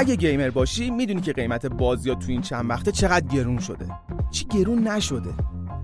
[0.00, 3.86] اگه گیمر باشی می‌دونی که قیمت بازی ها تو این چند وقته چقدر گرون شده.
[4.30, 5.30] چی گرون نشده.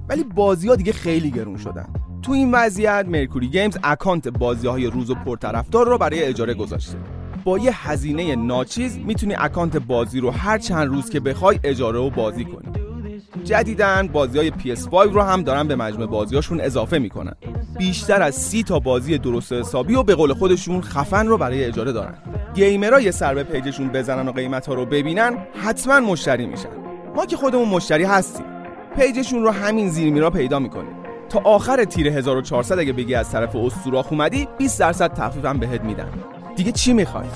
[0.09, 1.87] ولی بازی ها دیگه خیلی گرون شدن.
[2.23, 6.99] تو این وضعیت Mercury Games اکانت بازی های روز و پرطرفدار رو برای اجاره گذاشته.
[7.45, 12.11] با یه هزینه ناچیز می‌تونی اکانت بازی رو هر چند روز که بخوای اجاره و
[12.11, 12.73] بازی کنی.
[13.45, 17.35] جدیداً بازی های PS5 رو هم دارن به مجموع بازیاشون اضافه می‌کنن.
[17.79, 21.93] بیشتر از سی تا بازی درست حسابی و به قول خودشون خفن رو برای اجاره
[21.93, 22.15] دارن.
[22.57, 26.69] گیمرها یه سر به پیجشون بزنن و قیمت ها رو ببینن حتما مشتری میشن.
[27.17, 28.47] ما که خودمون مشتری هستیم.
[28.97, 30.93] پیجشون رو همین زیر میرا پیدا می‌کنیم.
[31.29, 36.09] تا آخر تیر 1400 اگه بگی از طرف استوراخ اومدی 20 درصد تخفیفم بهت میدن.
[36.57, 37.27] دیگه چی می‌خوای؟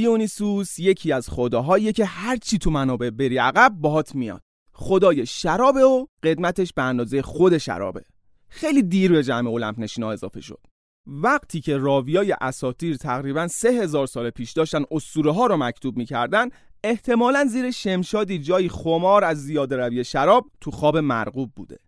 [0.00, 4.42] دیونیسوس یکی از خداهایی که هر چی تو منابع بری عقب باهات میاد.
[4.72, 8.04] خدای شرابه و قدمتش به اندازه خود شرابه.
[8.48, 10.60] خیلی دیر به جمع المپ نشینا اضافه شد.
[11.06, 16.48] وقتی که راویای اساتیر تقریبا سه هزار سال پیش داشتن اسطوره ها رو مکتوب می‌کردن
[16.84, 21.78] احتمالا زیر شمشادی جایی خمار از زیاده روی شراب تو خواب مرغوب بوده.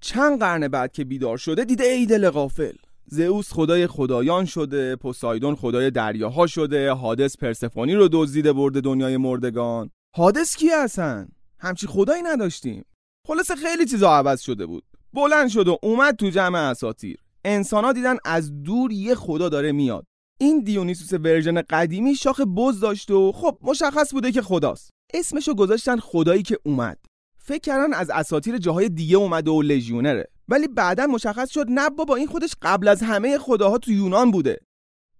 [0.00, 2.74] چند قرن بعد که بیدار شده دیده ای غافل
[3.12, 9.90] زئوس خدای خدایان شده پوسایدون خدای دریاها شده حادث پرسفونی رو دزدیده برده دنیای مردگان.
[10.16, 12.84] حادث کی هستن همچی خدایی نداشتیم.
[13.26, 14.84] خلاصه خیلی چیزا عوض شده بود.
[15.12, 20.04] بلند شد و اومد تو جمع اساتیر انسانا دیدن از دور یه خدا داره میاد.
[20.40, 24.90] این دیونیسوس ورژن قدیمی شاخ بز داشت و خب مشخص بوده که خداست.
[25.14, 26.98] اسمشو گذاشتن خدایی که اومد.
[27.38, 30.26] فکر کردن از اساتیر جاهای دیگه اومده و لژیونره.
[30.50, 34.60] ولی بعدا مشخص شد نه بابا این خودش قبل از همه خداها تو یونان بوده.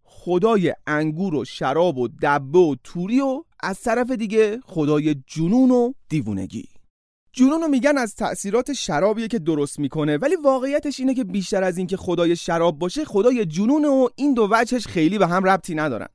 [0.02, 5.92] خدای انگور و شراب و دبه و توری و از طرف دیگه خدای جنون و
[6.08, 6.68] دیوونگی.
[7.32, 11.78] جنون رو میگن از تأثیرات شرابیه که درست می‌کنه ولی واقعیتش اینه که بیشتر از
[11.78, 16.08] اینکه خدای شراب باشه خدای جنون و این دو وجهش خیلی به هم ربطی ندارن.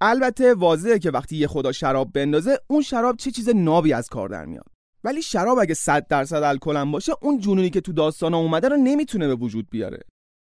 [0.00, 4.28] البته واضحه که وقتی یه خدا شراب بندازه اون شراب چه چیز نابی از کار
[4.28, 4.71] در میاد.
[5.04, 9.28] ولی شراب اگه 100 درصد الکل باشه اون جنونی که تو داستان اومده رو نمی‌تونه
[9.28, 10.00] به وجود بیاره.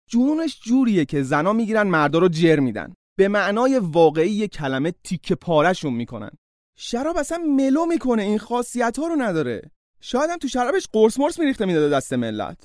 [0.10, 2.94] جنونش جوریه که زنا می‌گیرن مردا رو جر میدن.
[3.18, 6.32] به معنای واقعی کلمه تیکه پارشون می‌کنن.
[6.78, 9.72] شراب اصلا ملو می‌کنه این خاصیت ها رو نداره.
[10.02, 12.58] شاید هم تو شرابش قرص مرس میریخته می‌داده دست ملت.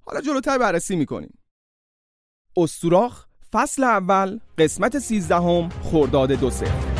[0.00, 1.38] حالا جلوتر بررسی می‌کنیم.
[2.56, 6.95] استوراخ فصل اول قسمت سیزدهم خرداد دو سه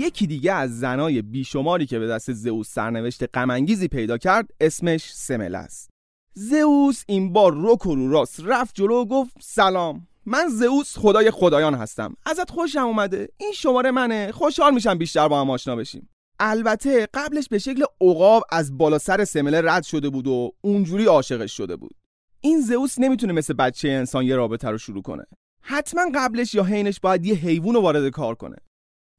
[0.00, 5.54] یکی دیگه از زنای بیشماری که به دست زئوس سرنوشت غمانگیزی پیدا کرد اسمش سمل
[5.54, 5.90] است.
[6.34, 11.74] زئوس این بار رک و راست رفت جلو و گفت سلام من زئوس خدای خدایان
[11.74, 12.16] هستم.
[12.26, 13.28] ازت خوشم اومده.
[13.36, 14.32] این شماره منه.
[14.32, 16.08] خوشحال میشم بیشتر با هم آشنا بشیم.
[16.38, 21.56] البته قبلش به شکل عقاب از بالا سر سمله رد شده بود و اونجوری عاشقش
[21.56, 21.94] شده بود.
[22.40, 25.24] این زئوس نمی‌تونه مثل بچه انسان یه رابطه رو شروع کنه.
[25.62, 28.56] حتما قبلش یا حینش باید یه حیوان رو وارد کار کنه.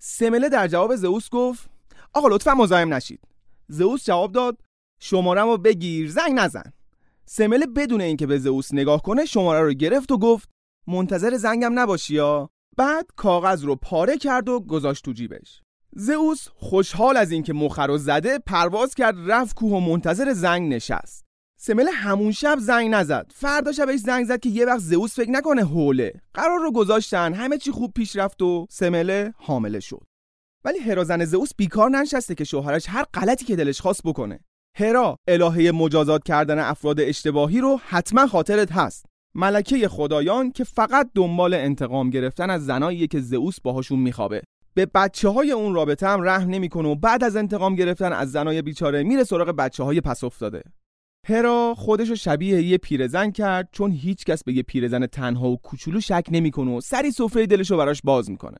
[0.03, 1.69] سمله در جواب زئوس گفت
[2.13, 3.19] آقا لطفا مزاحم نشید.
[3.67, 4.57] زئوس جواب داد
[4.99, 6.73] شمارم رو بگیر زنگ نزن.
[7.25, 10.49] سمله بدون اینکه به زئوس نگاه کنه شماره رو گرفت و گفت
[10.87, 15.61] منتظر زنگم نباشی یا؟ بعد کاغذ رو پاره کرد و گذاشت تو جیبش.
[15.95, 21.25] زئوس خوشحال از اینکه مخر رو زده پرواز کرد رفت کوه و منتظر زنگ نشست.
[21.63, 23.31] سمله همون شب زنگ نزد.
[23.35, 27.33] فردا شبش زنگ زد که یه وقت زئوس فکر نکنه هوله قرار رو گذاشتن.
[27.33, 30.03] همه چی خوب پیش رفت و سمله حامله شد.
[30.65, 34.39] ولی هرا زن زئوس بیکار ننشسته که شوهرش هر غلطی که دلش خواست بکنه.
[34.77, 39.05] هرا الهه مجازات کردن افراد اشتباهی رو حتما خاطرت هست.
[39.35, 44.41] ملکه خدایان که فقط دنبال انتقام گرفتن از زنایی که زئوس باهاشون میخوابه.
[44.73, 48.61] به بچه های اون رابطه هم رحم نمی‌کنه و بعد از انتقام گرفتن از زنای
[48.61, 50.63] بیچاره میره سراغ بچه های پس افتاده.
[51.27, 56.25] هرا خودشو شبیه یه پیرزن کرد چون هیچکس به یه پیرزن تنها و کوچولو شک
[56.31, 58.57] نمی‌کنه و سری سفره دلشو براش باز می‌کنه.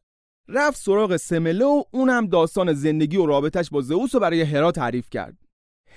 [0.48, 5.10] رفت سراغ سمله و اونم داستان زندگی و رابطش با زئوس رو برای هرا تعریف
[5.10, 5.38] کرد.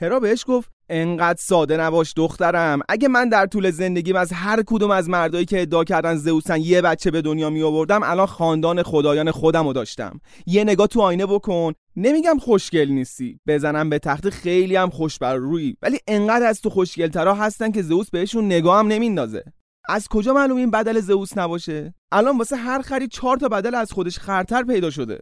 [0.00, 2.80] هرا بهش گفت انقدر ساده نباش دخترم.
[2.88, 6.82] اگه من در طول زندگیم از هر کدوم از مردایی که ادعا کردن زئوسن یه
[6.82, 10.20] بچه به دنیا می آوردم الان خاندان خدایان خودم رو داشتم.
[10.46, 11.72] یه نگاه تو آینه بکن.
[11.96, 13.40] نمیگم خوشگل نیستی.
[13.46, 15.76] بزنم به تخت خیلی هم خوش بر روی.
[15.82, 19.44] ولی انقدر از تو خوشگلترا هستن که زئوس بهشون نگاه هم نمیندازه.
[19.88, 23.92] از کجا معلوم این بدل زئوس نباشه؟ الان واسه هر خری چهار تا بدل از
[23.92, 25.18] خودش خرتر پیدا شده.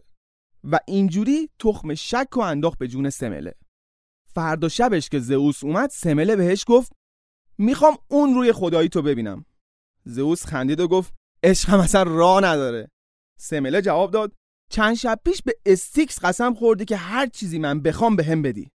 [0.63, 3.53] و اینجوری تخم شک و انداخت به جون سمله.
[4.35, 6.91] فردا شبش که زئوس اومد سمله بهش گفت
[7.57, 9.45] می‌خوام اون روی خدایی تو ببینم.
[10.05, 11.13] زئوس خندید و گفت
[11.43, 12.91] عشقم اصلا راه نداره.
[13.39, 14.31] سمله جواب داد
[14.69, 18.69] چند شب پیش به استیکس قسم خوردی که هر چیزی من بخوام به هم بدی.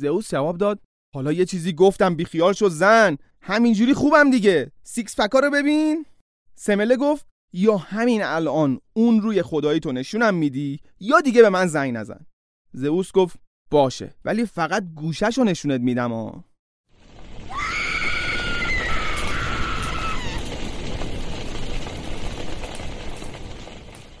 [0.00, 0.80] زئوس جواب داد
[1.14, 3.16] حالا یه چیزی گفتم بیخیال شو زن!
[3.42, 4.72] همینجوری خوبم دیگه!
[4.82, 6.06] سیکس پکا رو ببین!
[6.54, 11.66] سمله گفت یا همین الان اون روی خدایی تو نشونم میدی یا دیگه به من
[11.66, 12.26] زنگ نزن.
[12.72, 13.36] زئوس گفت
[13.72, 16.44] باشه ولی فقط گوشش رو نشونت میدم ها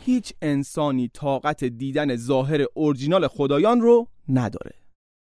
[0.04, 4.74] هیچ انسانی طاقت دیدن ظاهر اورجینال خدایان رو نداره.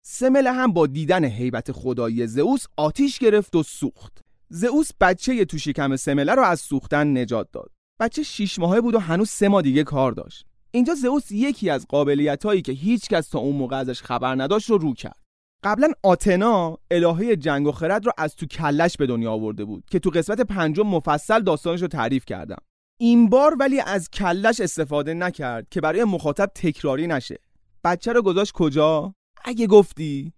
[0.06, 4.22] سمله هم با دیدن هیبت خدایی زئوس آتیش گرفت و سوخت.
[4.50, 7.72] زئوس بچه تو شکم سمله رو از سوختن نجات داد.
[8.00, 10.46] بچه شیش ماهه بود و هنوز سه ماه دیگه کار داشت.
[10.72, 14.70] اینجا زئوس یکی از قابلیت هایی که هیچ کس تا اون موقع ازش خبر نداشت
[14.70, 15.22] رو رو کرد.
[15.64, 20.00] قبلا آتنا الهه جنگ و خرد رو از تو کلش به دنیا آورده بود که
[20.00, 22.62] تو قسمت پنجم مفصل داستانش رو تعریف کردم.
[23.00, 27.40] این بار ولی از کلش استفاده نکرد که برای مخاطب تکراری نشه.
[27.84, 30.34] بچه رو گذاشت کجا؟ اگه گفتی.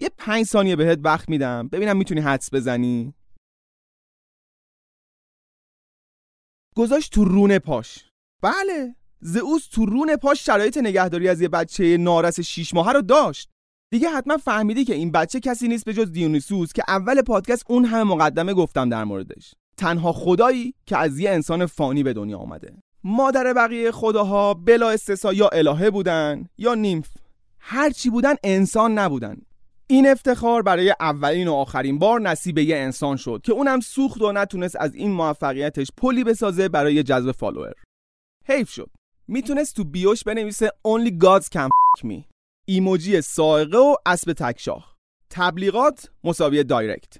[0.00, 1.68] یه پنج ثانیه بهت وقت میدم.
[1.68, 3.14] ببینم می‌تونی حدس بزنی.
[6.76, 8.10] گذاشت تو رونه پاش.
[8.42, 8.96] بله.
[9.24, 13.50] زئوس تو رون پاش شرایط نگهداری از یه بچه نارس شیش ماهه رو داشت.
[13.90, 17.84] دیگه حتما فهمیدی که این بچه کسی نیست به جز دیونیسوس که اول پادکست اون
[17.84, 19.54] همه مقدمه گفتم در موردش.
[19.76, 22.74] تنها خدایی که از یه انسان فانی به دنیا آمده
[23.04, 27.08] مادر بقیه خداها بلا استثنا یا الهه بودن یا nymph.
[27.58, 29.36] هرچی بودن انسان نبودن.
[29.86, 34.32] این افتخار برای اولین و آخرین بار نصیب یه انسان شد که اونم سوخت و
[34.32, 37.72] نتونست از این موفقیتش پلی بسازه برای جذب follower.
[38.48, 38.90] حیف شد.
[39.32, 42.24] می‌تونست تو bio ش بنویسه Only Gods can fuck me.
[42.66, 44.96] ایموجی صاعقه و اسب تک‌شاخ
[45.30, 47.16] تبلیغات مساوی direct.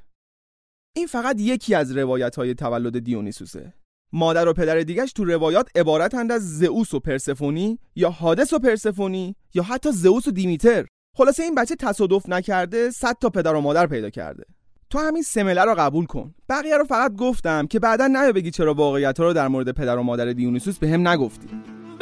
[0.97, 3.75] این فقط یکی از روایت های تولد دیونیسوسه.
[4.13, 9.37] مادر و پدر دیگش تو روایات عبارتند از زئوس و پرسفونی یا حادث و پرسفونی
[9.55, 10.87] یا حتی زئوس و دیمیتر.
[11.17, 14.45] خلاصه این بچه تصادف نکرده صد تا پدر و مادر پیدا کرده.
[14.91, 16.35] تو همین سمله رو قبول کن.
[16.49, 20.03] بقیه رو فقط گفتم که بعدا نیا بگی چرا واقعیت رو در مورد پدر و
[20.03, 21.49] مادر دیونیسوس به هم نگفتی.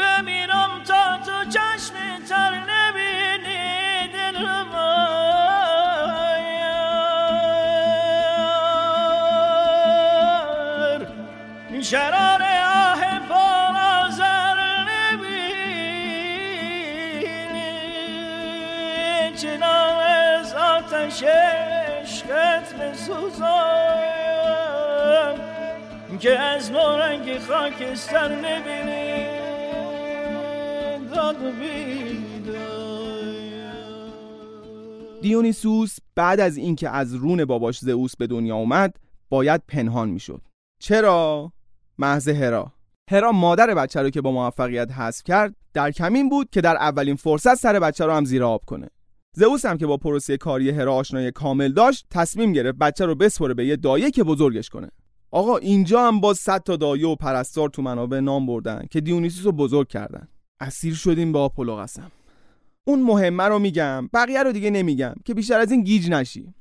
[0.01, 1.95] بمیرم تا تو چشم
[2.29, 4.37] تر نبینی دل
[11.83, 14.57] شرار آه پارازر
[14.89, 15.55] نبینی.
[19.37, 23.45] چنان از آتش عشقت بسوزم.
[26.21, 29.40] که از نورنگ خاکستر نبینی.
[35.23, 38.97] دیونیسوس بعد از اینکه از رون باباش زئوس به دنیا اومد
[39.29, 40.43] باید پنهان می‌شد.
[40.83, 41.53] چرا؟
[41.99, 42.73] محض هرا.
[43.11, 47.17] هرا مادر بچه رو که با موفقیت حذف کرد در کمین بود که در اولین
[47.17, 48.89] فرصت سر بچه رو هم زیر آب کنه.
[49.37, 53.55] زئوس هم که با پروسه کاری هرا آشنایی کامل داشت تصمیم گرفت بچه رو بسپره
[53.55, 54.89] به یه دایه که بزرگش کنه.
[55.31, 59.47] آقا اینجا هم با 100 تا دایه و پرستار تو منابع نام بردن که دیونیسوس
[59.47, 60.29] رو بزرگ کردن.
[60.61, 62.11] اسیر شدیم با آپولو قسم.
[62.85, 66.55] اون مهمه رو میگم بقیه رو دیگه نمیگم که بیشتر از این گیج نشی.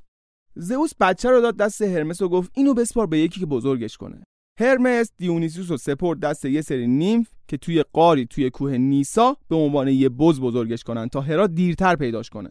[0.55, 4.23] زئوس بچه رو داد دست هرمس و گفت اینو بسپار به یکی که بزرگش کنه.
[4.59, 9.55] هرمس دیونیسوس رو سپرد دست یه سری نیمف که توی قاری توی کوه نیسا به
[9.55, 12.49] عنوان یه بز بزرگش کنن تا هرا دیرتر پیداش کنه.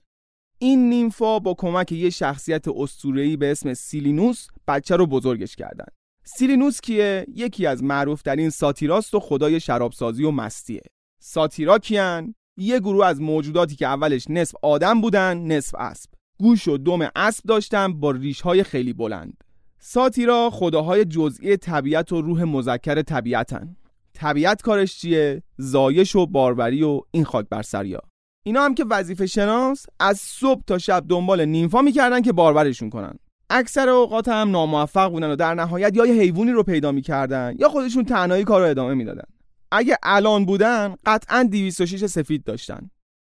[0.58, 5.86] این نیمفا با کمک یه شخصیت اسطوره‌ای به اسم سیلینوس بچه رو بزرگش کردن.
[6.24, 10.82] سیلینوس کیه؟ یکی از معروف این ساتیراست و خدای شرابسازی و مستیه.
[11.20, 16.10] ساتیرا کیان؟ یه گروه از موجوداتی که اولش نصف آدم بودن نصف اسب.
[16.40, 19.44] گوش و دم اسب داشتن با ریشهای خیلی بلند.
[19.80, 23.76] ساتیرا خداهای جزئی طبیعت و روح مذکر طبیعتن.
[24.14, 28.00] طبیعت کارش چیه؟ زایش و باروری و این خاک بر سریا.
[28.46, 33.14] اینا هم که وظیفه شناس از صبح تا شب دنبال نیمفا می‌کردن که بارورشون کنن.
[33.50, 37.68] اکثر اوقات هم ناموفق بودن و در نهایت یا یه حیوانی رو پیدا می‌کردن یا
[37.68, 39.24] خودشون تنهایی کار رو ادامه می‌دادن.
[39.72, 42.90] اگه الان بودن قطعا 206 سفید داشتن.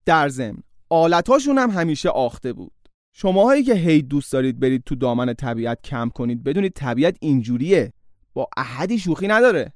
[0.05, 0.57] در ضمن
[0.89, 2.73] آلتاشون هم همیشه آخته بود.
[3.15, 7.93] شماهایی که هی دوست دارید برید تو دامن طبیعت کم کنید بدونید طبیعت اینجوریه.
[8.33, 9.73] با احدی شوخی نداره.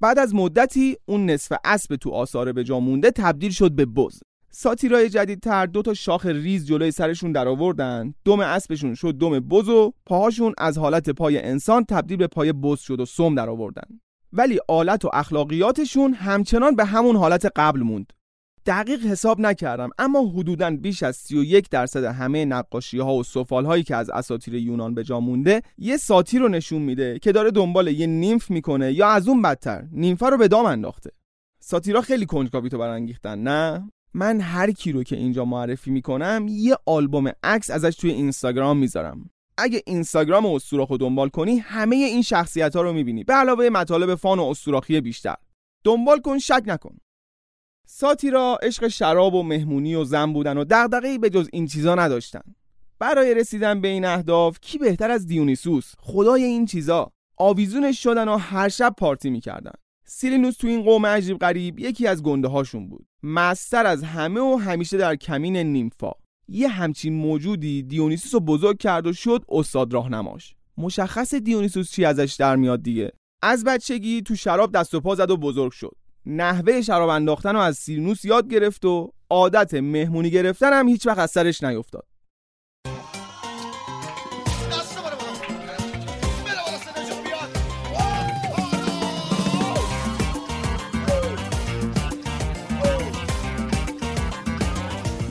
[0.00, 4.20] بعد از مدتی اون نصف اسب تو آثار به جا مونده تبدیل شد به بز.
[4.50, 8.14] ساتیرای جدیدتر دو تا شاخ ریز جلوی سرشون در آوردن.
[8.24, 12.80] دم اسبشون شد دم بز و پاهاشون از حالت پای انسان تبدیل به پای بز
[12.80, 14.00] شد و سم در آوردن.
[14.32, 18.12] ولی آلت و اخلاقیاتشون همچنان به همون حالت قبل موند.
[18.66, 23.82] دقیق حساب نکردم اما حدوداً بیش از 31 درصد همه نقاشی ها و سفال هایی
[23.82, 27.88] که از اساطیر یونان به جا مونده یه ساتی رو نشون میده که داره دنبال
[27.88, 31.10] یه نیمف می‌کنه یا از اون بدتر نیمفه رو به دام انداخته.
[31.60, 36.76] ساتیرا خیلی کنجکاوی تو برانگیختن نه؟ من هر کی رو که اینجا معرفی می‌کنم یه
[36.86, 39.30] آلبوم عکس ازش توی اینستاگرام می‌ذارم.
[39.58, 43.24] اگه اینستاگرام و استوراخو دنبال کنی همه این شخصیت ها رو می‌بینی.
[43.24, 45.34] به علاوه مطالب فان و استوراخی بیشتر.
[45.84, 46.98] دنبال کن شک نکن.
[47.86, 52.42] ساتیرا عشق شراب و مهمونی و زن بودن و دغدغه‌ای به جز این چیزا نداشتن.
[52.98, 57.12] برای رسیدن به این اهداف کی بهتر از دیونیسوس؟ خدای این چیزا.
[57.36, 59.72] آویزونش شدن و هر شب پارتی می‌کردن.
[60.04, 63.06] سیلینوس تو این قوم عجیب غریب یکی از گنده هاشون بود.
[63.22, 66.12] مستر از همه و همیشه در کمین نیمفا.
[66.48, 70.54] یه همچین موجودی دیونیسوس رو بزرگ کرد و شد استاد راهنماش.
[70.78, 73.12] مشخص دیونیسوس چی ازش در میاد دیگه؟
[73.42, 75.96] از بچگی تو شراب دست و پا زد و بزرگ شد.
[76.26, 81.18] نحوه شراب انداختن رو از سیلینوس یاد گرفت و عادت مهمونی گرفتن هم هیچ وقت
[81.18, 82.04] از سرش نیفتاد.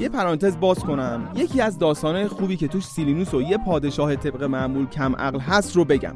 [0.07, 1.31] یه پرانتز باز کنم.
[1.35, 5.75] یکی از داستانهای خوبی که توش سیلینوس و یه پادشاه طبق معمول کم عقل هست
[5.75, 6.15] رو بگم.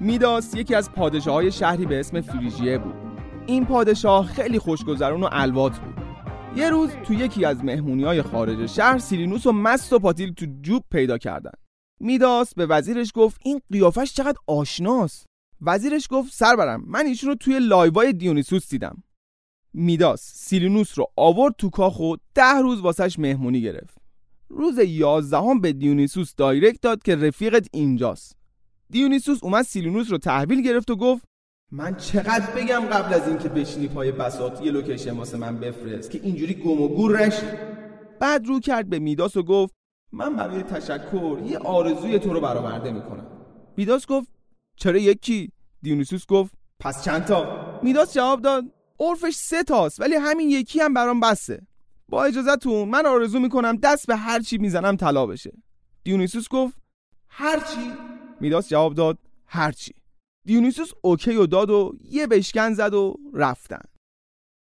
[0.00, 2.94] میداس یکی از پادشاه های شهری به اسم فریژیه بود.
[3.46, 5.94] این پادشاه خیلی خوشگذرون و الوات بود.
[6.56, 10.46] یه روز تو یکی از مهمونی های خارج شهر سیلینوس رو مست و پاتیل تو
[10.62, 11.54] جوب پیدا کردن.
[12.00, 15.26] میداس به وزیرش گفت این قیافش چقدر آشناست.
[15.60, 19.02] وزیرش گفت سرورم من ایشون رو توی لایوای دیونیسوس دیدم.
[19.78, 23.98] میداس سیلینوس رو آورد تو کاخ و ده روز واسش مهمونی گرفت.
[24.48, 28.36] روز یازدهم به دیونیسوس direct داد که رفیقت اینجاست.
[28.90, 31.24] دیونیسوس اومد سیلینوس رو تحویل گرفت و گفت
[31.72, 36.20] من چقدر بگم قبل از اینکه بشینی پای بساط یه لوکیشن واسه من بفرست که
[36.22, 37.46] اینجوری گم و گور نشی.
[38.20, 39.74] بعد رو کرد به میداس و گفت
[40.12, 43.26] من برای تشکر یه آرزوی تو رو برآورده می‌کنم.
[43.76, 44.28] میداس گفت
[44.76, 45.52] چرا یکی؟
[45.82, 47.46] دیونیسوس گفت پس چند تا
[47.82, 48.64] میداس جواب داد
[49.00, 51.66] عرفش سه تاست ولی همین یکی هم برام بسه
[52.08, 55.52] با اجازهتون من آرزو می‌کنم دست به هر چی می‌زنم طلا بشه.
[56.04, 56.74] دیونیسوس گفت
[57.28, 57.92] هر چی.
[58.40, 59.92] میداس جواب داد هر چی.
[60.44, 63.82] دیونیسوس اوکی و داد و یه بشکن زد و رفتن.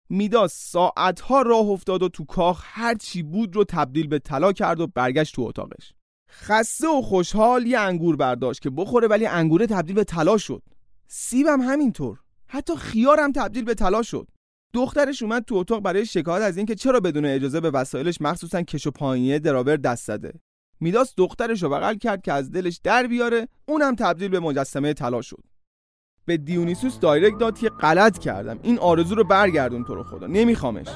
[0.10, 4.80] میداس ساعتها راه افتاد و تو کاخ هر چی بود رو تبدیل به طلا کرد
[4.80, 5.94] و برگشت تو اتاقش.
[6.30, 10.64] خسته و خوشحال یه انگور برداشت که بخوره ولی انگوره تبدیل به طلا شد.
[11.08, 12.20] سیبم همینطور.
[12.56, 14.28] حتی خیارم تبدیل به طلا شد.
[14.74, 18.88] دخترش اومد تو اتاق برای شکایت از اینکه چرا بدون اجازه به وسایلش مخصوصا کش
[18.88, 20.34] و پایینی دراور دست زده.
[20.80, 25.22] میداس دخترش رو بغل کرد که از دلش در بیاره اونم تبدیل به مجسمه طلا
[25.22, 25.44] شد.
[26.26, 28.60] به دیونیسوس دایرکت داد که غلط کردم.
[28.64, 30.28] این آرزو رو برگردون تو رو خدا.
[30.28, 30.88] نمیخوامش.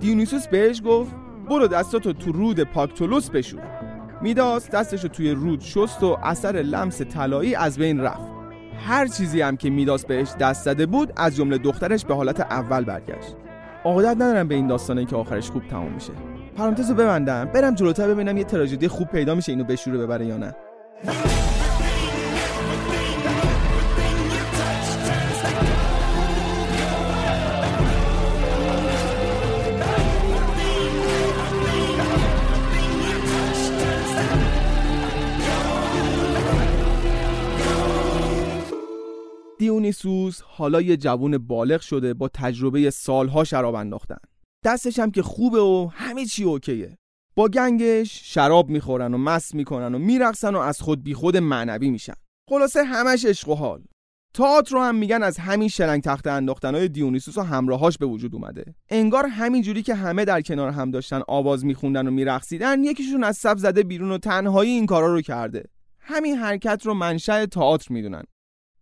[0.00, 1.14] دیونیسوس بهش گفت
[1.48, 3.80] برو دستاتو تو رود پاکتولوس بشور.
[4.22, 8.33] میداس دستشو توی رود شست و اثر لمس طلایی از بین رفت.
[8.78, 12.84] هر چیزی هم که میداس بهش دست زده بود از جمله دخترش به حالت اول
[12.84, 13.36] برگشت.
[13.84, 16.12] عادت ندارم به این داستانه که آخرش خوب تموم میشه.
[16.56, 20.54] پرانتز ببندم برم جلوتر ببینم یه تراژدی خوب پیدا میشه اینو بشوره ببره یا نه.
[39.64, 44.16] دیونیسوس حالا یه جوون بالغ شده با تجربه سالها شراب انداختن.
[44.64, 46.98] دستش هم که خوبه و همه چی اوکیه.
[47.36, 51.90] با گنگش شراب می‌خورن و مست می‌کنن و میرقصن و از خود بی خود معنوی
[51.90, 52.14] میشن.
[52.50, 53.82] خلاصه همش عشق و حال.
[54.34, 58.74] تئاتر رو هم میگن از همین شلنگ تخته انداختنهای دیونیسوس و همراهاش به وجود اومده.
[58.90, 63.36] انگار همین جوری که همه در کنار هم داشتن آواز میخوندن و میرقصیدن یکیشون از
[63.36, 65.64] صف زده بیرون و تنهایی این کارا رو کرده.
[66.00, 68.22] همین حرکت رو منشأ تئاتر می‌دونن.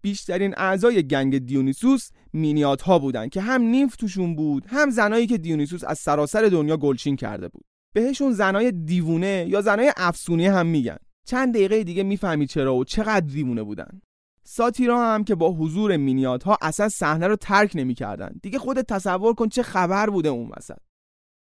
[0.03, 5.39] بیشترین اعضای گنگ دیونیسوس مینیات ها بودن که هم نیمف توشون بود هم زنایی که
[5.39, 7.65] دیونیسوس از سراسر دنیا گلچین کرده بود.
[7.95, 10.97] بهشون زنای دیوونه یا زنای افسونی هم میگن.
[11.27, 14.01] چند دقیقه دیگه می‌فهمید چرا و چقدر دیوونه بودن.
[14.45, 18.33] ساتیرا هم که با حضور مینیات ها اصلا صحنه رو ترک نمی‌کردن.
[18.43, 20.79] دیگه خودت تصور کن چه خبر بوده اون وسط.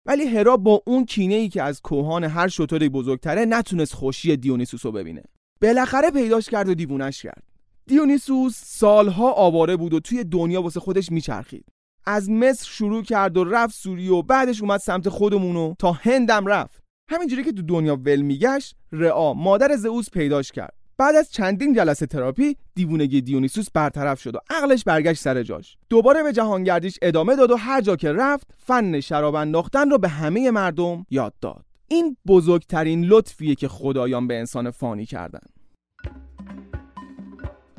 [0.05, 4.85] ولی هرا با اون کینه ای که از کوهان هر شطوری بزرگتره نتونست خوشی دیونیسوس
[4.85, 5.23] رو ببینه.
[5.61, 7.43] بالاخره پیداش کرد و دیوونش کرد.
[7.89, 11.65] دیونیسوس سالها آواره بود و توی دنیا واسه خودش میچرخید.
[12.05, 16.83] از مصر شروع کرد و رفت سوریه و بعدش اومد سمت خودمونو تا هندم رفت.
[17.09, 20.73] همینجوری که تو دنیا ول میگشت رعا مادر زئوس پیداش کرد.
[20.97, 25.77] بعد از چندین جلسه تراپی دیوونگی دیونیسوس برطرف شد و عقلش برگشت سر جاش.
[25.89, 30.07] دوباره به جهانگردیش ادامه داد و هر جا که رفت فن شراب انداختن رو به
[30.07, 31.65] همه مردم یاد داد.
[31.87, 35.41] این بزرگترین لطفیه که خدایان به انسان فانی کردن.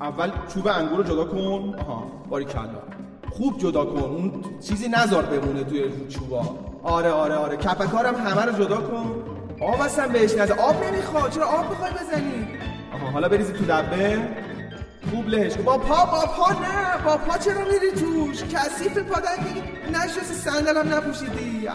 [0.00, 1.74] اول چوب انگور رو جدا کن.
[1.78, 2.06] آها.
[2.28, 2.82] باری کلا.
[3.30, 3.98] خوب جدا کن.
[3.98, 6.58] اون چیزی نزار بمونه توی چوبا.
[6.82, 7.56] آره آره آره.
[7.56, 9.14] کپکارم همه رو جدا کن.
[9.62, 10.54] آب اصلا بهش نده.
[10.54, 11.30] آب نمی‌خواد.
[11.30, 12.48] چرا آب می‌خوای بزنی؟
[12.94, 14.18] آها حالا بریزی تو دبه
[15.10, 17.04] خوب لهش با پا با پا نه.
[17.04, 19.62] با پا چرا میری توش؟ کثیف پادنگی.
[19.92, 21.68] نشستی صندلم نپوشیدی.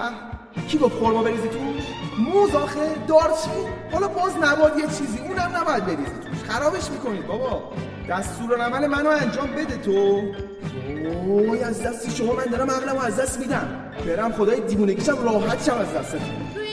[0.67, 1.83] کی گفت خورما بریزی توش؟
[2.17, 3.49] موز آخه دارچی
[3.91, 6.43] حالا باز نباد یه چیزی اونم نباید بریزی توش.
[6.49, 7.71] خرابش می‌کنید بابا.
[8.09, 10.21] دستور عمل منو انجام بده تو.
[11.25, 13.67] اوه از دست شما من دارم عقلمو از دست میدم.
[14.07, 16.64] برم خدای دیوونگیشم راحت شم از دستتون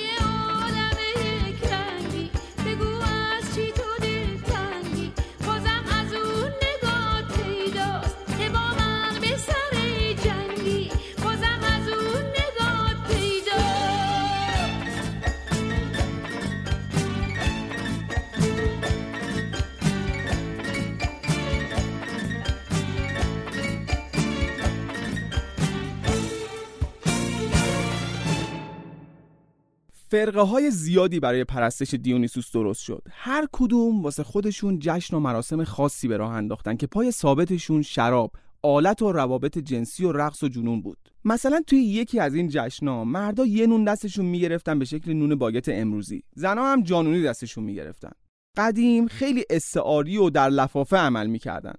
[30.12, 33.02] فرقه های زیادی برای پرستش دیونیسوس درست شد.
[33.10, 38.32] هر کدوم واسه خودشون جشن و مراسم خاصی به راه انداختن که پای ثابتشون شراب
[38.62, 40.98] آلت و روابط جنسی و رقص و جنون بود.
[41.24, 45.68] مثلا توی یکی از این جشنا مردا یه نون دستشون می‌گرفتن به شکل نون باگت
[45.68, 46.22] امروزی.
[46.34, 48.12] زنا هم جانونی دستشون می‌گرفتن.
[48.56, 51.74] قدیم خیلی استعاری و در لفافه عمل می‌کردن.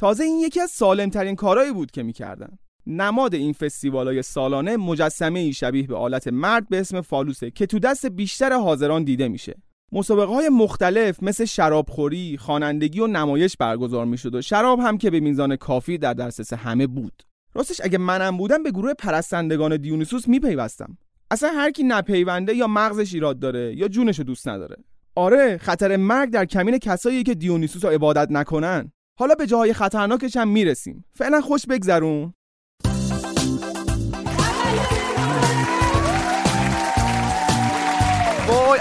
[0.00, 2.58] تازه این یکی از سالمترین کارهایی بود که می‌کردن.
[2.88, 7.78] نماد این فستیوالای سالانه مجسمه ای شبیه به آلت مرد به اسم فالوسه که تو
[7.78, 9.54] دست بیشتر حاضران دیده میشه
[9.92, 15.20] مسابقه های مختلف مثل شرابخوری، خوانندگی و نمایش برگزار می‌شد و شراب هم که به
[15.20, 17.22] میزان کافی در دسترس همه بود.
[17.54, 20.98] راستش اگه منم بودم به گروه پرستندگان دیونیسوس میپیوستم.
[21.30, 24.76] اصلا هر کی نپیونده یا مغزش ایراد داره یا جونشو دوست نداره.
[25.14, 28.92] آره خطر مرگ در کمین کسایی که دیونیسوس رو عبادت نکنن.
[29.18, 31.04] حالا به جاهای خطرناکش هم می‌رسیم.
[31.14, 32.34] فعلا خوش بگذرون.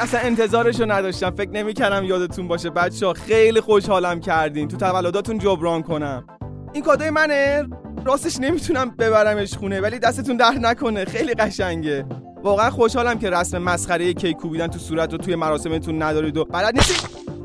[0.08, 1.32] اصلا انتظارشو نداشتم.
[1.32, 2.70] فکر نمی‌کردم یادتون باشه.
[2.70, 4.67] بچه ها خیلی خوشحالم کردین.
[4.67, 6.28] تو تولداتون جبران کنم.
[6.74, 7.67] این کادوی منه؟
[8.06, 11.06] راستش نمی‌تونم ببرمش خونه ولی دستتون در نکنه.
[11.06, 12.06] خیلی قشنگه.
[12.43, 16.76] واقعا خوشحالم که رسم مسخره کیک کوبیدن تو صورت رو توی مراسمتون ندارید و بلد
[16.76, 17.37] نیستید.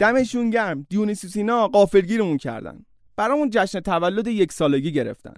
[0.00, 0.86] دمشون گرم.
[0.90, 2.84] دیونیسوسینا قافلگیرمون کردن.
[3.16, 5.34] برامون جشن تولد یک سالگی گرفتن.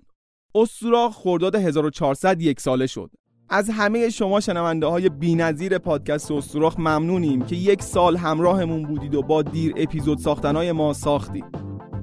[0.55, 3.11] استوراخ خرداد 1400 یک ساله شد.
[3.49, 9.23] از همه شما شنونده های بینظیر پادکست استوراخ ممنونیم که یک سال همراهمون بودید و
[9.23, 11.45] با دیر اپیزود ساختنهای ما ساختید.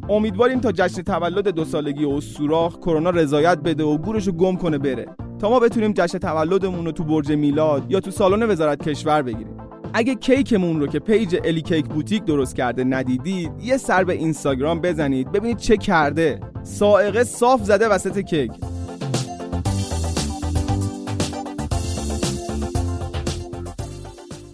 [0.10, 5.06] امیدواریم تا جشن تولد دو سالگی استوراخ کرونا رضایت بده و گورشو گم کنه بره.
[5.40, 9.58] تا ما بتونیم جشن تولدمون رو تو برج میلاد یا تو سالن وزارت کشور بگیریم.
[9.98, 14.82] اگه کیکمون رو که page Eli Cake Boutique درست کرده ندیدید یه سر به اینستاگرام
[14.82, 16.40] بزنید ببینید چه کرده.
[16.64, 18.52] صاعقه صاف زده وسط کیک.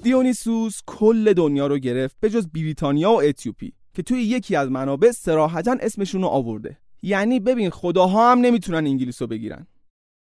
[0.04, 5.12] دیونیسوس کل دنیا رو گرفت به جز بریتانیا و اتیوپی که توی یکی از منابع
[5.12, 6.77] صراحتاً اسمشون رو آورده.
[7.01, 9.67] یعنی ببین خداها هم نمی‌تونن انگلیس رو بگیرن.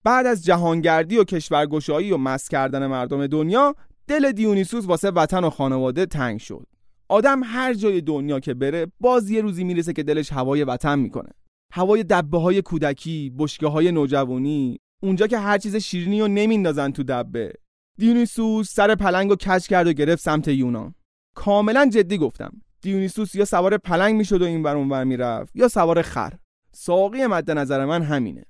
[0.05, 3.75] بعد از جهانگردی و کشورگشایی و مست کردن مردم دنیا
[4.07, 6.67] دل دیونیسوس واسه وطن و خانواده تنگ شد.
[7.09, 11.31] آدم هر جای دنیا که بره باز یه روزی می‌رسه که دلش هوای وطن می‌کنه.
[11.73, 17.03] هوای دبه های کودکی بشکه های نوجوانی اونجا که هر چیز شیرینی رو نمیندازن تو
[17.03, 17.53] دبه.
[17.99, 20.95] دیونیسوس سر پلنگ رو کش کرد و گرفت سمت یونان.
[21.37, 22.61] کاملا جدی گفتم.
[22.81, 26.33] دیونیسوس یا سوار پلنگ می‌شد و این بر اونور می‌رفت یا سوار خر.
[26.73, 28.45] ساقی مد نظر من همینه.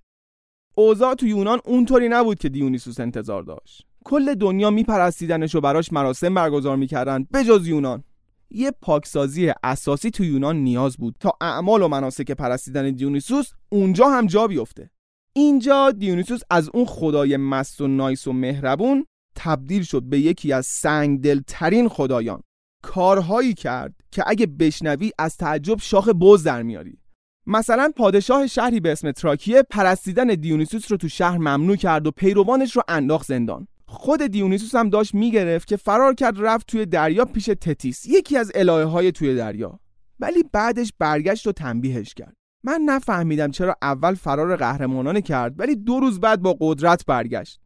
[0.77, 3.87] اوضاع تو یونان اونطوری نبود که دیونیسوس انتظار داشت.
[4.05, 7.27] کل دنیا میپرستیدنش و براش مراسم برگزار می‌کردن.
[7.35, 8.05] بجز یونان.
[8.51, 14.27] یه پاکسازی اساسی تو یونان نیاز بود تا اعمال و مناسک پرستیدن دیونیسوس اونجا هم
[14.27, 14.91] جا بیفته.
[15.33, 20.67] اینجا دیونیسوس از اون خدای مست و نایس و مهربون تبدیل شد به یکی از
[20.67, 22.43] سنگدلترین خدایان.
[22.83, 26.99] کارهایی کرد که اگه بشنوی از تعجب شاخ بز در میاری.
[27.47, 32.77] مثلا پادشاه شهری به اسم تراکیه پرستیدن دیونیسوس رو تو شهر ممنوع کرد و پیروانش
[32.77, 33.69] رو انداخت زندان.
[33.95, 38.53] خود دیونیسوس هم داشت می‌گرفت که فرار کرد رفت توی دریا پیش تتیس یکی از
[38.55, 39.81] الهه های توی دریا.
[40.21, 42.35] ولی بعدش برگشت و تنبیهش کرد.
[42.65, 47.61] من نفهمیدم چرا اول فرار قهرمانانه کرد ولی دو روز بعد با قدرت برگشت.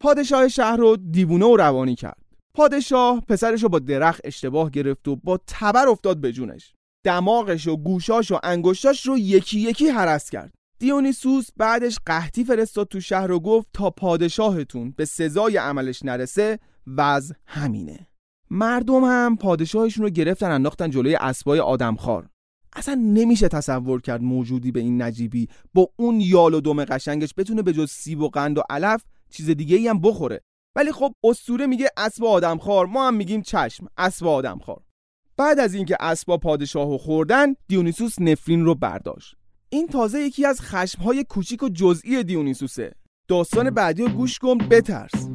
[0.00, 2.22] پادشاه شهر رو دیوونه و روانی کرد.
[2.54, 6.74] پادشاه پسرش رو با درخت اشتباه گرفت و با تبر افتاد به جونش.
[7.04, 10.52] دماغش و گوشاش و انگشتاش رو یکی یکی حرس کرد.
[10.78, 17.34] دیونیسوس بعدش قحطی فرستاد تو شهر و گفت تا پادشاهتون به سزای عملش نرسه وضع
[17.46, 18.06] همینه.
[18.50, 22.28] مردم هم پادشاهشون رو گرفتن انداختن جلوی اسبای آدمخوار.
[22.76, 27.62] اصلا نمیشه تصور کرد موجودی به این نجیبی با اون یال و دم قشنگش بتونه
[27.62, 30.40] به جز سیب و قند و علف چیز دیگه ای هم بخوره.
[30.76, 34.82] ولی خب اسطوره میگه اسب آدمخوار ما هم میگیم چشم اسب آدمخوار.
[35.36, 39.36] بعد از اینکه اسبا پادشاهو خوردن دیونیسوس نفرین رو برداشت.
[39.74, 42.94] این تازه یکی از خشمهای کوچیک و جزئی دیونیسوسه.
[43.28, 45.28] داستان بعدی رو گوش کن بترس.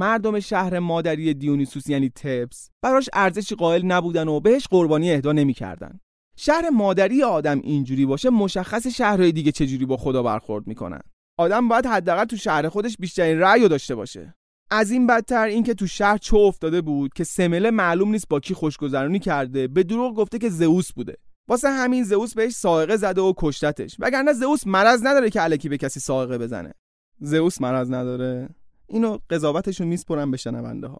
[0.00, 6.00] مردم شهر مادری دیونیسوس یعنی تبس براش ارزشی قائل نبودن و بهش قربانی اهدا نمی‌کردن.
[6.36, 11.00] شهر مادری آدم اینجوری باشه مشخص شهرهای دیگه چجوری با خدا برخورد می‌کنن.
[11.38, 14.34] آدم باید حداقل تو شهر خودش بیشترین رأی داشته باشه.
[14.70, 18.54] از این بدتر اینکه تو شهر چه افتاده بود که سمله معلوم نیست با کی
[18.54, 21.16] خوشگذرانی کرده به دروغ گفته که زئوس بوده
[21.48, 25.78] واسه همین زئوس بهش سائقه زده و کشتتش وگرنه زئوس مرض نداره که الکی به
[25.78, 26.72] کسی سائقه بزنه
[27.20, 28.48] زئوس مرض نداره
[28.90, 30.98] اینو قضاوتشون میسپرن به شنونده ها.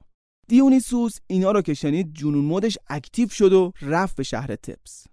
[0.49, 5.07] دیونیسوس اینا رو که شنید جنون مودش اکتیو شد و رفت به شهر تپس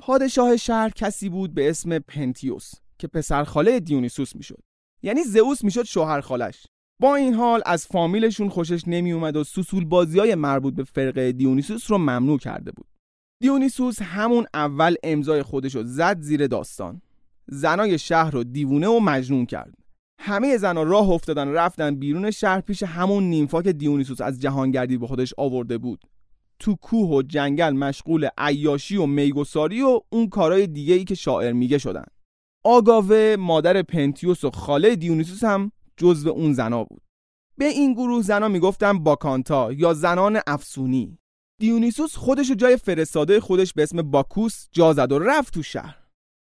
[0.00, 4.62] پادشاه شهر کسی بود به اسم پنتیوس که پسر خاله دیونیسوس می‌شد.
[5.02, 6.66] یعنی زئوس می‌شد شوهر خالش.
[7.00, 11.32] با این حال از فامیلشون خوشش نمی اومد و سوسول بازی های مربوط به فرقه
[11.32, 12.86] دیونیسوس رو ممنوع کرده بود.
[13.42, 17.02] دیونیسوس همون اول امضای خودش رو زد زیر داستان.
[17.46, 19.74] زنای شهر رو دیوونه و مجنون کرد.
[20.22, 25.06] همه زنا راه افتادن رفتن بیرون شهر پیش همون نیمفا که دیونیسوس از جهانگردی به
[25.06, 26.00] خودش آورده بود.
[26.58, 31.52] تو کوه و جنگل مشغول عیاشی و میگساری و اون کارهای دیگه ای که شاعر
[31.52, 32.04] میگه شدن.
[32.64, 37.02] آگاوه مادر پنتیوس و خاله دیونیسوس هم جزو اون زنا بود.
[37.58, 41.18] به این گروه زنا می‌گفتن باکانتا یا زنان افسونی.
[41.60, 45.96] دیونیسوس خودش جای فرستاده خودش به اسم باکوس جا زد و رفت تو شهر.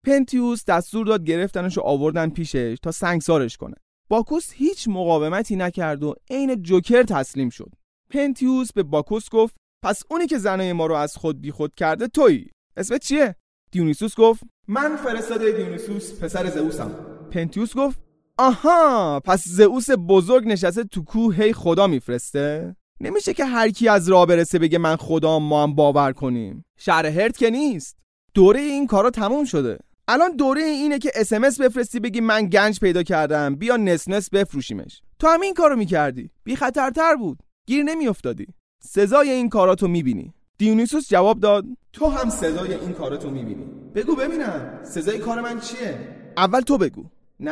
[0.06, 3.74] پنتیوس دستور داد گرفتنش و آوردن پیشش تا سنگسارش کنه.
[4.08, 7.72] باکوس هیچ مقاومتی نکرد و عین جوکر تسلیم شد.
[8.10, 12.50] پنتیوس به باکوس گفت پس اونی که زنای ما رو از خود بیخود کرده تویی.
[12.76, 13.36] اسمت چیه؟
[13.70, 16.90] دیونیسوس گفت من فرستاده دیونیسوس پسر زئوسم.
[17.30, 18.00] پنتیوس گفت
[18.38, 24.08] آها پس زئوس بزرگ نشسته تو کوه هی خدا میفرسته؟ نمیشه که هر کی از
[24.08, 26.64] راه برسه بگه من خدا ما هم باور کنیم.
[26.76, 27.96] شهر هرت که نیست.
[28.34, 29.78] دوره این کارا تموم شده.
[30.08, 35.02] الان دوره اینه که اسمس بفرستی بگی من گنج پیدا کردم بیا نس نس بفروشیمش.
[35.18, 36.30] تو هم این کارو می‌کردی.
[36.44, 37.38] بی خطرتر بود.
[37.66, 38.46] گیر نمیافتادی.
[38.82, 40.34] سزای این کاراتو می‌بینی.
[40.58, 41.64] دیونیسوس جواب داد.
[41.92, 43.64] تو هم سزای این کاراتو می‌بینی.
[43.94, 44.80] بگو ببینم.
[44.82, 47.04] سزای کار من چیه؟ اول تو بگو.
[47.40, 47.50] نه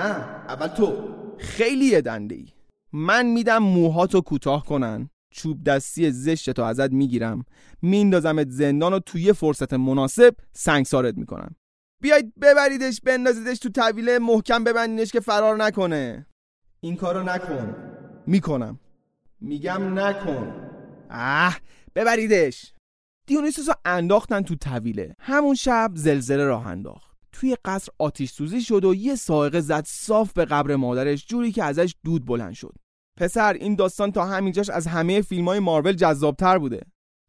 [0.48, 1.08] اول تو.
[1.38, 2.46] خیلی دنده ای
[2.92, 5.10] من میدم موهاتو کوتاه کنن.
[5.30, 7.44] چوب دستی زشت تو ازت می‌گیرم.
[7.82, 11.56] میندازمت زندان و توی فرصت مناسب سنگسارت می‌کنم.
[12.04, 16.26] بیاید ببریدش بندازیدش تو طویله محکم ببندینش که فرار نکنه.
[16.80, 17.74] این کارو نکن.
[18.26, 18.80] می‌کنم.
[19.40, 20.70] میگم نکن.
[21.10, 21.58] اه
[21.94, 22.72] ببریدش.
[23.26, 27.16] دیونیسوس رو انداختن تو طویله همون شب زلزله راه انداخت.
[27.32, 31.64] توی قصر آتیش سوزی شد و یه سائقه زد صاف به قبر مادرش جوری که
[31.64, 32.74] ازش دود بلند شد.
[33.18, 36.80] پسر این داستان تا همینجاش از همه فیلم های مارول جذابتر بوده.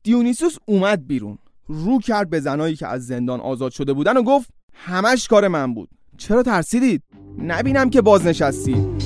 [0.03, 1.37] دیونیسوس اومد بیرون.
[1.67, 5.73] رو کرد به زنایی که از زندان آزاد شده بودن و گفت همش کار من
[5.73, 5.89] بود.
[6.17, 7.03] چرا ترسیدید؟
[7.37, 9.03] نبینم که بازنشستید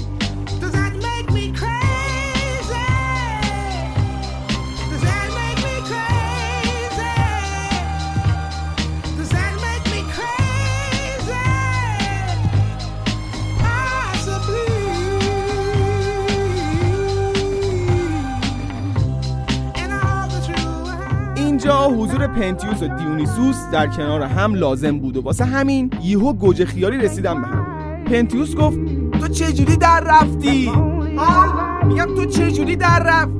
[22.20, 26.98] حضور پنتیوس و دیونیسوس در کنار هم لازم بود و واسه همین یهو گوجه خیاری
[26.98, 28.04] رسیدن به هم.
[28.06, 28.78] پنتیوس گفت
[29.20, 33.32] تو چه جوری در رفتی؟ ها میگم تو چه جوری در رفت؟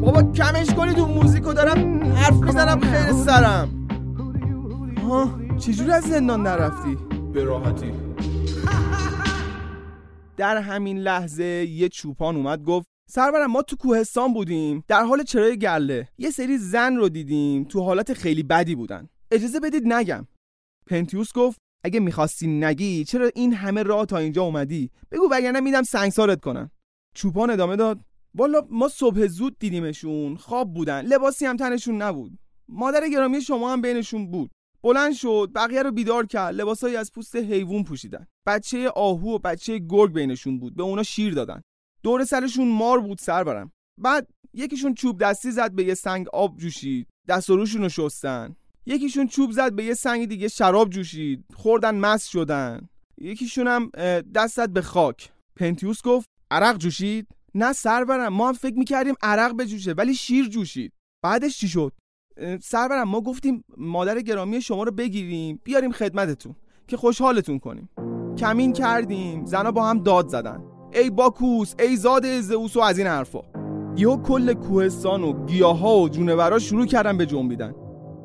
[0.00, 3.68] بابا کمش کنید اون موزیکو دارم حرف می‌زنم خیلی سرم.
[5.08, 6.96] ها چجوری از زندان در رفتی؟
[7.32, 7.92] به راحتی.
[10.36, 14.84] در همین لحظه یه چوپان اومد گفت سرورم ما تو کوهستان بودیم.
[14.88, 16.08] در حال چرای گله.
[16.18, 17.64] یه سری زن رو دیدیم.
[17.64, 19.08] تو حالت خیلی بدی بودن.
[19.30, 20.26] اجازه بدید نگم.
[20.86, 25.82] پنتیوس گفت اگه می‌خواستی نگی چرا این همه راه تا اینجا اومدی؟ بگو وگرنه میدم
[25.82, 26.70] سنگسارت کنن.
[27.14, 28.00] چوپان ادامه داد
[28.34, 30.36] والا ما صبح زود دیدیمشون.
[30.36, 31.02] خواب بودن.
[31.06, 32.38] لباسی هم تنشون نبود.
[32.68, 34.50] مادر گرامی شما هم بینشون بود.
[34.82, 36.54] بلند شد بقیه رو بیدار کرد.
[36.54, 38.26] لباسایی از پوست حیوان پوشیدن.
[38.46, 40.76] بچه آهو و بچه گرگ بینشون بود.
[40.76, 41.62] به اونا شیر دادن.
[42.02, 43.72] دور سرشون مار بود سر برم.
[44.00, 47.06] بعد یکیشون چوب دستی زد به یه سنگ آب جوشید.
[47.28, 48.56] دست و روشون رو شستن.
[48.86, 51.44] یکیشون چوب زد به یه سنگ دیگه شراب جوشید.
[51.54, 52.88] خوردن مست شدن.
[53.18, 53.90] یکیشون هم
[54.34, 55.30] دست زد به خاک.
[55.56, 60.92] پنتیوس گفت عرق جوشید؟ نه سرورم ما هم فکر می‌کردیم عرق بجوشه ولی شیر جوشید.
[61.22, 61.92] بعدش چی شد؟
[62.62, 66.54] سرورم ما گفتیم مادر گرامی شما رو بگیریم بیاریم خدمتتون
[66.86, 67.88] که خوشحالتون کنیم.
[68.38, 69.44] کمین کردیم.
[69.44, 70.77] زنا با هم داد زدن.
[70.92, 73.40] ای باکوس ای زاد زئوس و از این حرفا.
[73.96, 77.74] یهو کل کوهستان و گیاها و جونورا شروع کردن به جنبیدن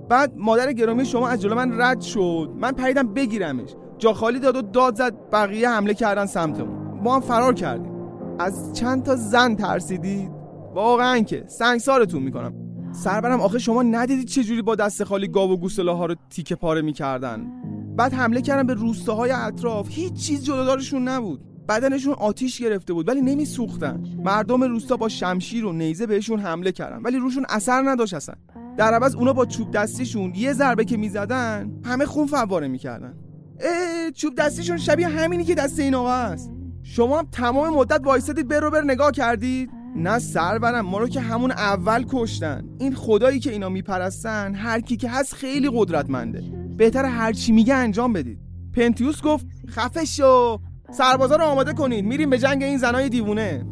[0.10, 2.50] بعد مادر گرامی شما از جلو من رد شد.
[2.58, 3.70] من پریدم بگیرمش.
[3.98, 7.00] جا خالی داد و داد زد بقیه حمله کردن سمتمون.
[7.04, 7.92] ما هم فرار کردیم.
[8.40, 10.32] از چند تا زن ترسیدید؟
[10.74, 12.54] واقعا که سنگسارتون می‌کنم.
[12.92, 16.56] سربرم آخه شما ندیدید چه جوری با دست خالی گاو و گوساله ها رو تیکه
[16.56, 17.46] پاره می‌کردن؟
[17.98, 19.88] بعد حمله کردن به روستاهای اطراف.
[19.90, 21.42] هیچ چیز جلودارشون نبود.
[21.70, 24.04] بدنشون آتیش گرفته بود ولی نمیسوختن.
[24.24, 28.36] مردم روستا با شمشیر و نیزه بهشون حمله کردن ولی روشون اثر نداشت اصلا.
[28.78, 33.14] در عوض اونا با چوب دستیشون یه ضربه که می‌زدن همه خون فواره می‌کردن.
[33.60, 36.52] اه چوب دستیشون شبیه همینی که دست این آقا است.
[36.84, 41.52] شما هم تمام مدت وایسادید بر بر نگاه کردید؟ نه سرورم ما رو که همون
[41.52, 42.66] اول کشتن.
[42.80, 46.44] این خدایی که اینا میپرستن هر کی که هست خیلی قدرتمنده.
[46.78, 48.40] بهتر هر چی میگه انجام بدید.
[48.74, 50.60] پنتیوس گفت خفه شو.
[50.94, 53.66] سربازا رو آماده کنید میریم به جنگ این زنای دیوونه.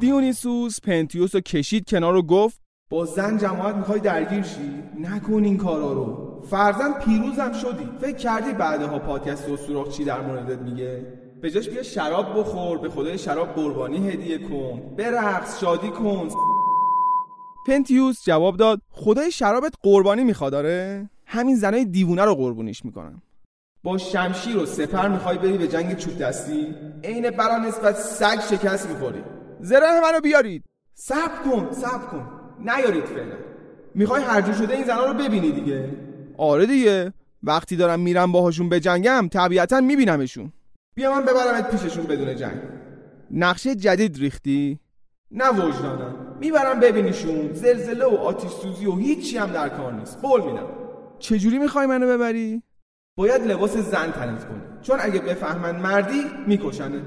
[0.00, 5.56] دیونیسوس پنتیوس رو کشید کنار رو گفت با زن جماعت می‌خوای درگیر شی؟ نکن این
[5.56, 6.40] کارا رو.
[6.50, 7.88] فرزن پیروزم شدی.
[8.00, 11.06] فکر کردی بعدها پادکست و سوراخ چی در موردت میگه؟
[11.42, 14.82] به جاش بیا شراب بخور به خدای شراب قربانی هدیه کن.
[14.96, 16.28] برقص شادی کن.
[17.66, 23.22] پنتیوس جواب داد خدای شرابت قربانی می‌خواد داره همین زنای دیوونه رو قربونیش می‌کنم.
[23.82, 28.90] با شمشیر و سپر می‌خوای بری به جنگ چوب دستی؟ عین برا نسبت سگ شکست
[28.90, 29.22] می‌خوری.
[29.60, 30.64] زره منو بیارید.
[30.94, 32.35] صبر کن صبر کن.
[32.58, 33.36] نیارید فعلا.
[33.94, 35.90] می‌خوای هرجور شده این زنا رو ببینی دیگه.
[36.38, 37.12] آره دیگه.
[37.42, 40.52] وقتی دارم میرم باهاشون به جنگم طبیعتا میبینمشون.
[40.94, 42.58] بیا من ببرمت پیششون بدون جنگ.
[43.30, 44.78] نقشه جدید ریختی؟
[45.30, 46.36] نه وجدانم.
[46.40, 47.52] می‌برم ببینیشون.
[47.52, 50.18] زلزله و آتیش سوزی و هیچی هم در کار نیست.
[50.22, 50.66] قول میدم.
[51.18, 52.62] چجوری می‌خوای منو ببری؟
[53.18, 54.60] باید لباس زن تنت کنی.
[54.82, 57.02] چون اگه بفهمن مردی میکشنت.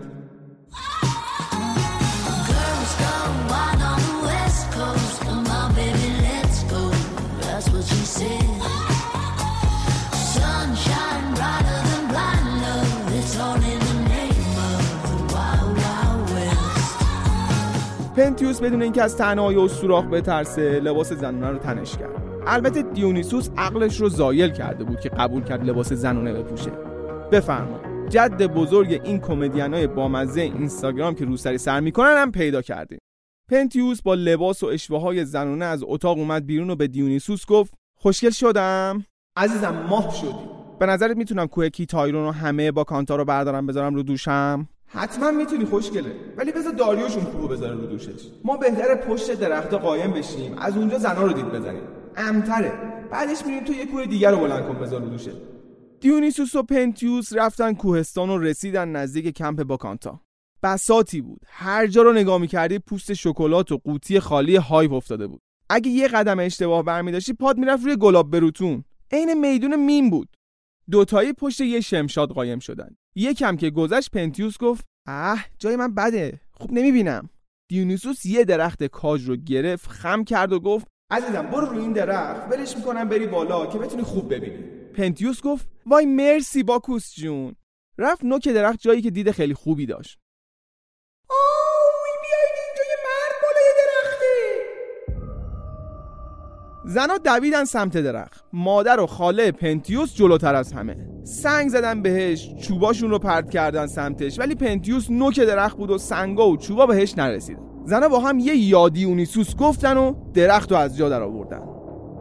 [18.16, 22.44] پنتیوس بدون اینکه از تنهایی و سوراخ بترسه لباس زنونه رو تنش کرد.
[22.48, 26.72] البته دیونیسوس عقلش رو زایل کرده بود که قبول کرد لباس زنونه بپوشه.
[27.32, 33.00] بفرما جد بزرگ این کمدینای بامزه اینستاگرام که روسری سر می‌کنن هم پیدا کردیم.
[33.52, 37.74] پنتیوس با لباس و اشوه های زنونه از اتاق اومد بیرون و به دیونیسوس گفت
[38.02, 39.06] خوشگل شدم؟
[39.38, 40.50] عزیزم ماه شدی.
[40.80, 45.32] به نظرت می‌تونم کوه کیتایرون رو همه با کانتا رو بردارم بذارم رو دوشم؟ حتما
[45.32, 46.16] می‌تونی خوشگله.
[46.38, 48.30] ولی بذار داریوشون کوه بذاره رو دوشش.
[48.44, 50.58] ما بهتره پشت درخت قایم بشیم.
[50.58, 51.82] از اونجا زنا رو دید بزنیم.
[52.18, 52.72] امتره.
[53.12, 55.32] بعدش میریم تو یه کوه دیگر رو بلند کن بذار رو دوشه.
[56.00, 60.20] دیونیسوس و پنتیوس رفتن کوهستان و رسیدن نزدیک کمپ باکانتا
[60.64, 61.42] بساتی بود.
[61.48, 65.42] هر جا رو نگاه می‌کردی پوست شکلات و قوطی خالی Hype افتاده بود.
[65.70, 68.84] اگه یه قدم اشتباه برمیداشتی پات می‌رفت روی گلاب به روتون.
[69.12, 70.30] عین میدون مین بود.
[70.92, 72.96] دوتایی پشت یه شمشاد قایم شدن.
[73.16, 76.42] یکم که گذشت پنتیوس گفت اه جای من بده.
[76.52, 77.30] خوب نمی‌بینم.
[77.68, 82.52] دیونیسوس یه درخت کاج رو گرفت خم کرد و گفت عزیزم برو روی این درخت.
[82.52, 84.64] ولش می‌کنم بری بالا که بتونی خوب ببینی.
[84.94, 87.56] پنتیوس گفت وای مرسی باکوس جون.
[87.98, 90.20] رفت نوک درخت جایی که دید خیلی خوبی داشت.
[96.90, 98.44] زنا دویدن سمت درخت.
[98.54, 100.98] مادر و خاله پنتیوس جلوتر از همه.
[101.24, 106.50] سنگ زدن بهش چوباشون رو پرت کردن سمتش ولی پنتیوس نوک درخت بود و سنگا
[106.50, 107.58] و چوبا بهش نرسید.
[107.86, 111.62] زنا با هم یه یادی اونیسوس گفتن و درخت رو از جا در آوردن.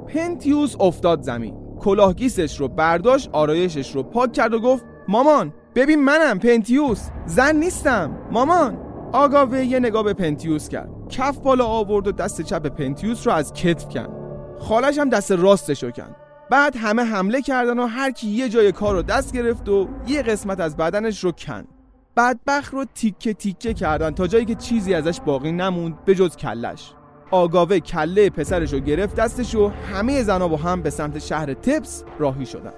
[0.07, 1.55] پنتیوس افتاد زمین.
[1.81, 7.09] کلاهگیسش رو برداشت آرایشش رو پاک کرد و گفت مامان ببین منم پنتیوس.
[7.27, 8.19] زن نیستم.
[8.31, 8.79] مامان.
[9.13, 10.91] آگاوه یه نگاه به پنتیوس کرد.
[11.09, 14.18] کف بالا آورد و دست چپ پنتیوس رو از کتف کند.
[14.61, 16.17] خاله‌ش هم دست راستش رو کند.
[16.51, 20.23] بعد همه حمله کردن و هر کی یه جای کار رو دست گرفت و یه
[20.23, 21.69] قسمت از بدنش رو کند.
[22.17, 26.93] بدبخت رو تیکه تیکه کردن تا جایی که چیزی ازش باقی نموند به جز کلش.
[27.31, 32.05] آگاوه کله پسرش رو گرفت دستش و همه زنا با هم به سمت شهر تپس
[32.19, 32.73] راهی شدن.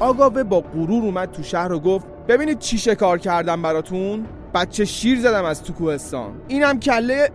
[0.00, 5.20] آگاوه با غرور اومد تو شهر و گفت ببینید چی شکار کردم براتون؟ بچه شیر
[5.20, 6.40] زدم از تو کوهستان.
[6.48, 7.30] اینم کله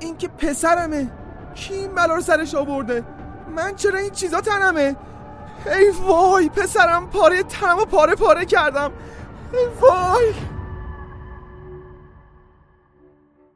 [0.00, 1.10] این که پسرمه.
[1.54, 3.04] کی این بلا رو سرش آورده؟
[3.56, 4.96] من چرا این چیزا تنمه؟
[5.66, 8.92] ای وای پسرم پاره تنم و پاره پاره کردم.
[9.52, 10.32] ای وای.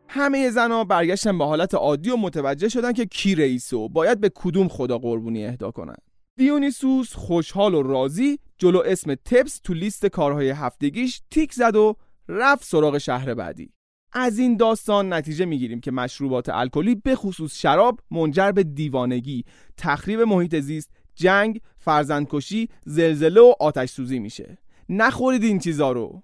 [0.09, 4.31] همه زنها برگشتن به حالت عادی و متوجه شدن که کی رئیسه و باید به
[4.35, 5.97] کدوم خدا قربونی اهدا کنن.
[6.37, 11.97] دیونیسوس خوشحال و راضی جلو اسم تبس تو لیست کارهای هفتگیش تیک زد و
[12.29, 13.73] رفت سراغ شهر بعدی
[14.13, 19.45] از این داستان نتیجه می‌گیریم که مشروبات الکلی به خصوص شراب منجر به دیوانگی،
[19.77, 24.59] تخریب محیط زیست، جنگ، فرزندکشی، زلزله و آتش سوزی میشه.
[24.89, 26.23] نخورید این چیزا رو.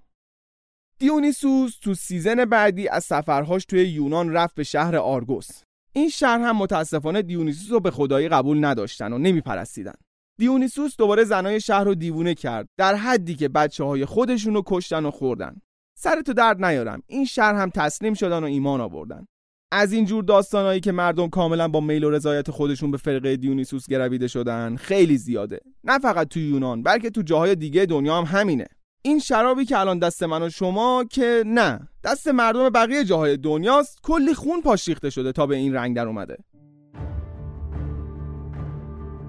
[0.98, 5.48] دیونیسوس تو season بعدی از سفرهاش توی یونان رفت به شهر آرگوس.
[5.92, 9.94] این شهر هم متاسفانه دیونیسوس رو به خدایی قبول نداشتن و نمیپرستیدن.
[10.38, 15.06] دیونیسوس دوباره زنای شهر رو دیوونه کرد در حدی که بچه های خودشون رو کشتن
[15.06, 15.56] و خوردن.
[15.98, 19.26] سرتو درد نیارم این شهر هم تسلیم شدن و ایمان آوردن.
[19.72, 23.86] از این جور داستانایی که مردم کاملا با میل و رضایت خودشون به فرقه دیونیسوس
[23.86, 28.66] گرویده شدن خیلی زیاده نه فقط تو یونان بلکه تو جاهای دیگه دنیا هم همینه
[29.02, 33.98] این شرابی که الان دست من و شما که نه دست مردم بقیه جاهای دنیاست
[34.02, 36.36] کلی خون پاش ریخته شده تا به این رنگ در اومده.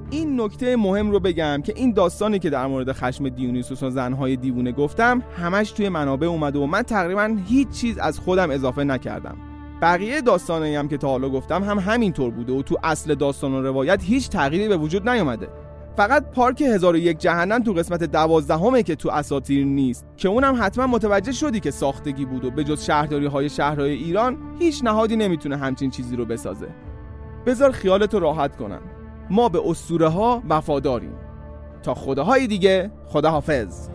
[0.09, 4.35] این نکته مهم رو بگم که این داستانی که در مورد خشم دیونیسوس و زنهای
[4.35, 9.37] دیوونه گفتم همش توی منابع اومده و من تقریبا هیچ چیز از خودم اضافه نکردم.
[9.81, 13.61] بقیه داستانی هم که تا حالا گفتم هم همینطور بوده و تو اصل داستان و
[13.61, 15.47] روایت هیچ تغییری به وجود نیومده.
[15.95, 20.05] فقط پارک 1001 جهنم تو قسمت دوازدهمه که تو اساطیر نیست.
[20.17, 24.37] که اونم حتما متوجه شدی که ساختگی بود و به جز شهرداری های شهرهای ایران
[24.59, 26.67] هیچ نهادی نمی‌تونه همچین چیزی رو بسازه.
[27.45, 28.81] بذار خیالتو راحت کنم.
[29.29, 31.15] ما به اسطوره ها وفاداریم.
[31.83, 33.89] تا خداهای دیگه خداحافظ.